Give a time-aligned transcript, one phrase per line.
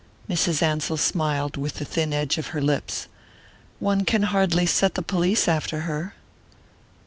[0.27, 0.63] Mrs.
[0.63, 3.07] Ansell smiled with the thin edge of her lips.
[3.77, 6.15] "One can hardly set the police after her